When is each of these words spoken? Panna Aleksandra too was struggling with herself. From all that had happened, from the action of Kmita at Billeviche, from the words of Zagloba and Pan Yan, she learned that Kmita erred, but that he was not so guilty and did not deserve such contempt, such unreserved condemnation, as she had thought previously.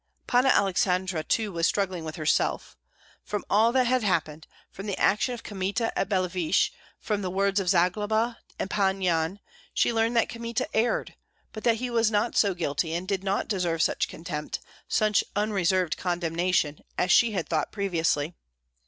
Panna 0.25 0.49
Aleksandra 0.49 1.23
too 1.23 1.51
was 1.51 1.67
struggling 1.67 2.03
with 2.03 2.15
herself. 2.15 2.75
From 3.23 3.45
all 3.51 3.71
that 3.73 3.85
had 3.85 4.01
happened, 4.01 4.47
from 4.71 4.87
the 4.87 4.97
action 4.97 5.35
of 5.35 5.43
Kmita 5.43 5.93
at 5.95 6.09
Billeviche, 6.09 6.71
from 6.99 7.21
the 7.21 7.29
words 7.29 7.59
of 7.59 7.69
Zagloba 7.69 8.39
and 8.57 8.67
Pan 8.67 9.03
Yan, 9.03 9.39
she 9.75 9.93
learned 9.93 10.15
that 10.17 10.27
Kmita 10.27 10.67
erred, 10.75 11.13
but 11.53 11.63
that 11.65 11.75
he 11.75 11.91
was 11.91 12.09
not 12.09 12.35
so 12.35 12.55
guilty 12.55 12.95
and 12.95 13.07
did 13.07 13.23
not 13.23 13.47
deserve 13.47 13.83
such 13.83 14.07
contempt, 14.07 14.59
such 14.87 15.23
unreserved 15.35 15.97
condemnation, 15.97 16.79
as 16.97 17.11
she 17.11 17.33
had 17.33 17.47
thought 17.47 17.71
previously. 17.71 18.33